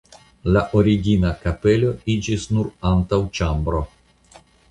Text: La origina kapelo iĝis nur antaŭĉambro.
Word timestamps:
La 0.53 0.61
origina 0.79 1.33
kapelo 1.43 1.91
iĝis 2.15 2.47
nur 2.55 2.71
antaŭĉambro. 2.95 3.83